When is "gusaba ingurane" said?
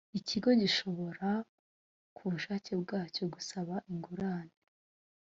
3.33-4.55